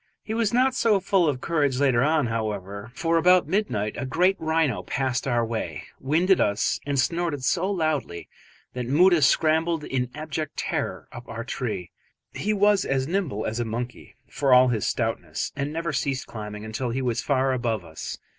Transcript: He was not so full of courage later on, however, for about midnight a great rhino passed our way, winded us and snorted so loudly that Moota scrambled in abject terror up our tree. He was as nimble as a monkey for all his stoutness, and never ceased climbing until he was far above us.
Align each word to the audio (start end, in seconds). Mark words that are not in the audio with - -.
He 0.23 0.33
was 0.33 0.51
not 0.51 0.73
so 0.73 0.99
full 0.99 1.29
of 1.29 1.41
courage 1.41 1.77
later 1.79 2.01
on, 2.01 2.25
however, 2.25 2.91
for 2.95 3.17
about 3.17 3.47
midnight 3.47 3.93
a 3.99 4.03
great 4.03 4.35
rhino 4.39 4.81
passed 4.81 5.27
our 5.27 5.45
way, 5.45 5.83
winded 5.99 6.41
us 6.41 6.79
and 6.87 6.97
snorted 6.99 7.43
so 7.43 7.69
loudly 7.69 8.27
that 8.73 8.87
Moota 8.87 9.21
scrambled 9.21 9.83
in 9.83 10.09
abject 10.15 10.57
terror 10.57 11.07
up 11.11 11.29
our 11.29 11.43
tree. 11.43 11.91
He 12.33 12.51
was 12.51 12.83
as 12.83 13.07
nimble 13.07 13.45
as 13.45 13.59
a 13.59 13.63
monkey 13.63 14.15
for 14.27 14.55
all 14.55 14.69
his 14.69 14.87
stoutness, 14.87 15.51
and 15.55 15.71
never 15.71 15.93
ceased 15.93 16.25
climbing 16.25 16.65
until 16.65 16.89
he 16.89 17.03
was 17.03 17.21
far 17.21 17.53
above 17.53 17.85
us. 17.85 18.17